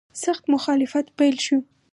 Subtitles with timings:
[0.23, 1.57] سخت مخالفت پیل شو.